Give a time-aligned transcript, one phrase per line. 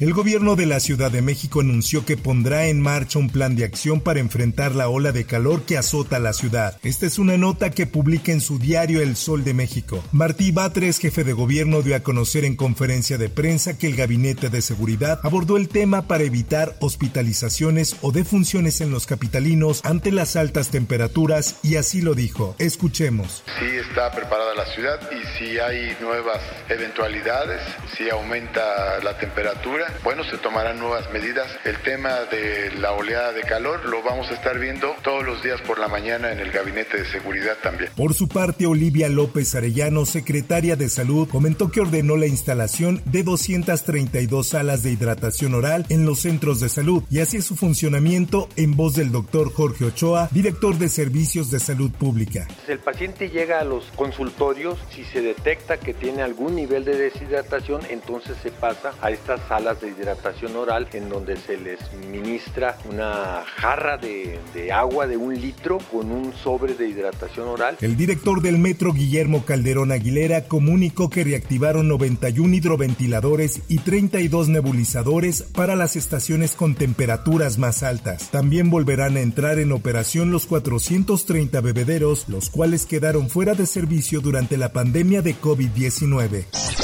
[0.00, 3.64] El gobierno de la Ciudad de México anunció que pondrá en marcha un plan de
[3.64, 6.78] acción para enfrentar la ola de calor que azota la ciudad.
[6.82, 10.02] Esta es una nota que publica en su diario El Sol de México.
[10.10, 14.50] Martí Batres, jefe de gobierno, dio a conocer en conferencia de prensa que el Gabinete
[14.50, 20.34] de Seguridad abordó el tema para evitar hospitalizaciones o defunciones en los capitalinos ante las
[20.34, 22.56] altas temperaturas y así lo dijo.
[22.58, 23.44] Escuchemos.
[23.60, 27.60] Sí está preparada la ciudad y si hay nuevas eventualidades,
[27.96, 31.46] si aumenta la temperatura, bueno, se tomarán nuevas medidas.
[31.64, 35.60] El tema de la oleada de calor lo vamos a estar viendo todos los días
[35.62, 37.90] por la mañana en el Gabinete de Seguridad también.
[37.96, 43.22] Por su parte, Olivia López Arellano, secretaria de Salud, comentó que ordenó la instalación de
[43.22, 48.76] 232 salas de hidratación oral en los centros de salud y así su funcionamiento en
[48.76, 52.46] voz del doctor Jorge Ochoa, director de Servicios de Salud Pública.
[52.68, 57.82] El paciente llega a los consultorios, si se detecta que tiene algún nivel de deshidratación,
[57.90, 61.78] entonces se pasa a estas salas de hidratación oral en donde se les
[62.10, 67.76] ministra una jarra de, de agua de un litro con un sobre de hidratación oral.
[67.80, 75.42] El director del metro, Guillermo Calderón Aguilera, comunicó que reactivaron 91 hidroventiladores y 32 nebulizadores
[75.42, 78.30] para las estaciones con temperaturas más altas.
[78.30, 84.20] También volverán a entrar en operación los 430 bebederos, los cuales quedaron fuera de servicio
[84.20, 86.83] durante la pandemia de COVID-19.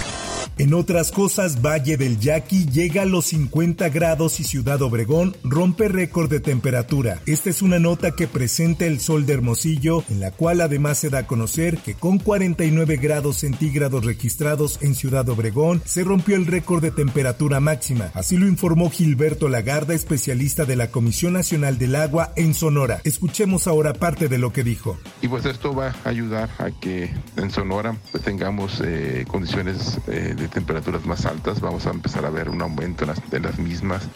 [0.61, 5.89] En otras cosas, Valle del Yaqui llega a los 50 grados y Ciudad Obregón rompe
[5.89, 7.23] récord de temperatura.
[7.25, 11.09] Esta es una nota que presenta el Sol de Hermosillo, en la cual además se
[11.09, 16.45] da a conocer que con 49 grados centígrados registrados en Ciudad Obregón, se rompió el
[16.45, 18.11] récord de temperatura máxima.
[18.13, 23.01] Así lo informó Gilberto Lagarda, especialista de la Comisión Nacional del Agua en Sonora.
[23.05, 24.99] Escuchemos ahora parte de lo que dijo.
[25.23, 30.35] Y pues esto va a ayudar a que en Sonora pues, tengamos eh, condiciones eh,
[30.37, 34.09] de temperaturas más altas, vamos a empezar a ver un aumento en las, mismas.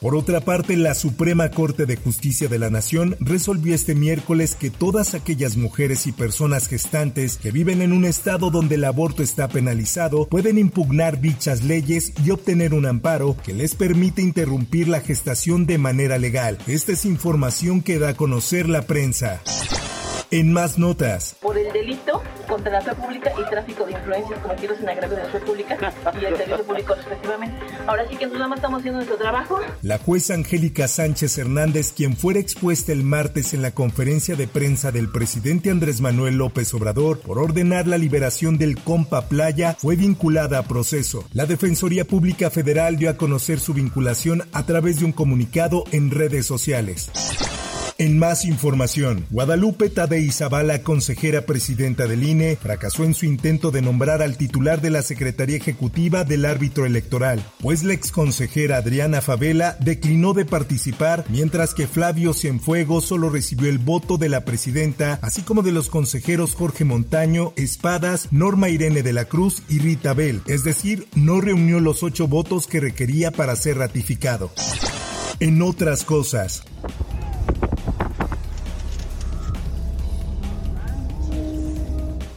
[0.00, 4.70] Por otra parte, la Suprema Corte de Justicia de la Nación resolvió este miércoles que
[4.70, 9.48] todas aquellas mujeres y personas gestantes que viven en un estado donde el aborto está
[9.48, 15.64] penalizado pueden impugnar dichas leyes y obtener un amparo que les permite interrumpir la gestación
[15.64, 16.58] de manera legal.
[16.66, 19.40] Esta es información que da a conocer la prensa.
[20.30, 21.36] En más notas.
[21.40, 25.24] Por el delito contra la fe pública y tráfico de influencias cometidos en agravio de
[25.24, 25.78] la fe pública
[26.20, 27.56] y el servicio público respectivamente.
[27.86, 29.60] Ahora sí que nosotros nada más estamos haciendo nuestro trabajo.
[29.82, 34.92] La jueza Angélica Sánchez Hernández, quien fuera expuesta el martes en la conferencia de prensa
[34.92, 40.58] del presidente Andrés Manuel López Obrador por ordenar la liberación del compa Playa, fue vinculada
[40.58, 41.24] a proceso.
[41.32, 46.10] La Defensoría Pública Federal dio a conocer su vinculación a través de un comunicado en
[46.10, 47.10] redes sociales.
[47.96, 53.82] En más información, Guadalupe Tadei Zavala, consejera presidenta del INE, fracasó en su intento de
[53.82, 59.76] nombrar al titular de la Secretaría Ejecutiva del árbitro electoral, pues la exconsejera Adriana Favela
[59.78, 65.42] declinó de participar, mientras que Flavio Cienfuegos solo recibió el voto de la presidenta, así
[65.42, 70.42] como de los consejeros Jorge Montaño, Espadas, Norma Irene de la Cruz y Rita Bell,
[70.48, 74.50] es decir, no reunió los ocho votos que requería para ser ratificado.
[75.38, 76.64] En otras cosas,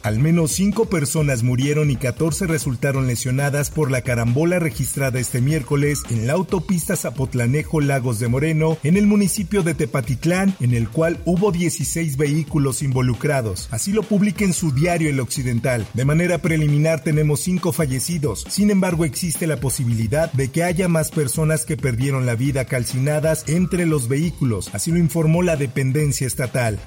[0.08, 6.00] Al menos cinco personas murieron y 14 resultaron lesionadas por la carambola registrada este miércoles
[6.10, 11.20] en la autopista Zapotlanejo Lagos de Moreno, en el municipio de Tepatitlán, en el cual
[11.26, 13.68] hubo 16 vehículos involucrados.
[13.70, 15.86] Así lo publica en su diario El Occidental.
[15.94, 18.46] De manera preliminar tenemos cinco fallecidos.
[18.48, 23.44] Sin embargo, existe la posibilidad de que haya más personas que perdieron la vida calcinadas
[23.50, 24.70] entre los vehículos.
[24.72, 26.80] Así lo informó la dependencia estatal.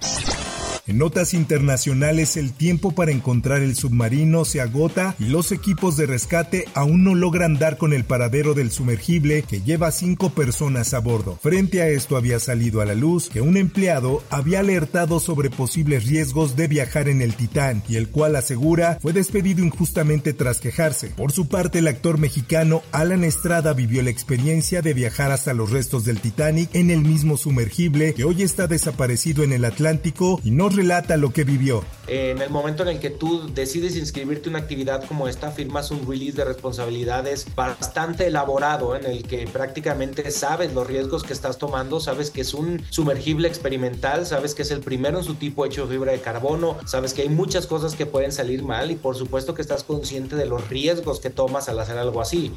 [0.90, 6.06] En notas internacionales, el tiempo para encontrar el submarino se agota y los equipos de
[6.06, 10.98] rescate aún no logran dar con el paradero del sumergible que lleva cinco personas a
[10.98, 11.38] bordo.
[11.40, 16.08] Frente a esto había salido a la luz que un empleado había alertado sobre posibles
[16.08, 21.10] riesgos de viajar en el Titán y el cual asegura fue despedido injustamente tras quejarse.
[21.10, 25.70] Por su parte, el actor mexicano Alan Estrada vivió la experiencia de viajar hasta los
[25.70, 30.50] restos del Titanic en el mismo sumergible que hoy está desaparecido en el Atlántico y
[30.50, 31.84] nos relata lo que vivió.
[32.06, 35.90] En el momento en el que tú decides inscribirte en una actividad como esta, firmas
[35.90, 41.58] un release de responsabilidades bastante elaborado en el que prácticamente sabes los riesgos que estás
[41.58, 45.66] tomando, sabes que es un sumergible experimental, sabes que es el primero en su tipo
[45.66, 48.96] hecho de fibra de carbono, sabes que hay muchas cosas que pueden salir mal y
[48.96, 52.52] por supuesto que estás consciente de los riesgos que tomas al hacer algo así.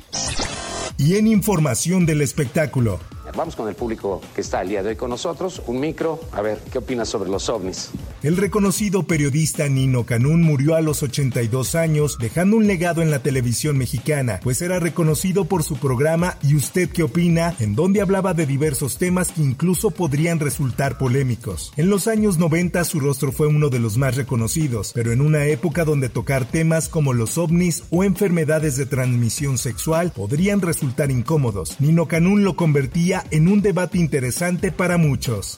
[0.97, 2.99] Y en información del espectáculo.
[3.35, 5.61] Vamos con el público que está el día de hoy con nosotros.
[5.65, 6.19] Un micro.
[6.31, 7.89] A ver, ¿qué opinas sobre los ovnis?
[8.23, 13.21] El reconocido periodista Nino Canún murió a los 82 años, dejando un legado en la
[13.21, 18.33] televisión mexicana, pues era reconocido por su programa ¿Y usted qué opina?, en donde hablaba
[18.33, 21.73] de diversos temas que incluso podrían resultar polémicos.
[21.75, 25.45] En los años 90 su rostro fue uno de los más reconocidos, pero en una
[25.47, 31.75] época donde tocar temas como los ovnis o enfermedades de transmisión sexual podrían resultar incómodos,
[31.81, 35.57] Nino Canún lo convertía en un debate interesante para muchos.